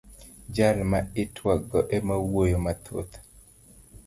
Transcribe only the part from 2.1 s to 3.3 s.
wuoyo mathoth.